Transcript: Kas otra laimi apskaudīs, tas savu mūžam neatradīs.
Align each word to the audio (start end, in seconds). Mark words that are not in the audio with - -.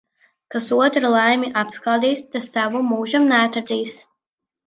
Kas 0.53 0.69
otra 0.77 1.09
laimi 1.15 1.49
apskaudīs, 1.63 2.25
tas 2.37 2.49
savu 2.55 2.81
mūžam 2.87 3.31
neatradīs. 3.35 4.01